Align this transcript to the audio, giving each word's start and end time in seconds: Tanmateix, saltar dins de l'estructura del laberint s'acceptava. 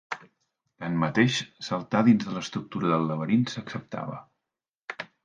Tanmateix, 0.85 1.35
saltar 1.67 2.01
dins 2.07 2.25
de 2.29 2.33
l'estructura 2.37 2.89
del 2.93 3.05
laberint 3.11 3.45
s'acceptava. 3.55 4.19